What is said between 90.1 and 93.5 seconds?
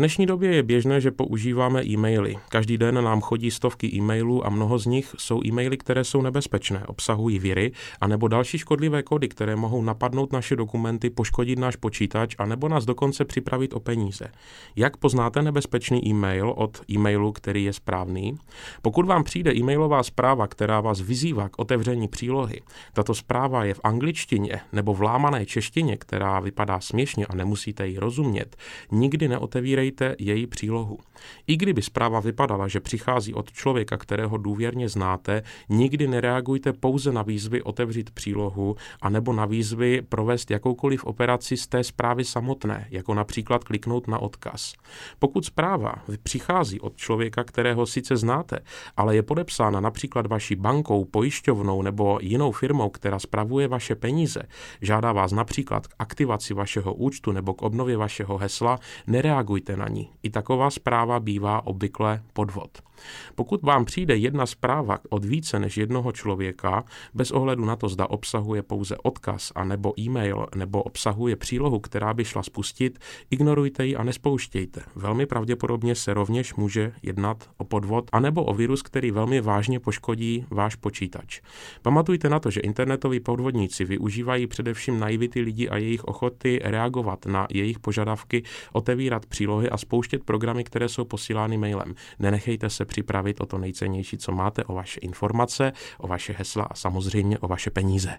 programy, které jsou posílány mailem. Nenechejte se připravit o